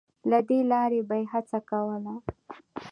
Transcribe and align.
له 0.29 0.39
دې 0.47 0.59
لارې 0.71 1.01
به 1.07 1.15
یې 1.19 1.25
هڅه 1.31 1.59
کوله 1.69 2.13